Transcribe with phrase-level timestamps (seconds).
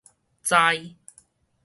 [0.47, 0.95] 知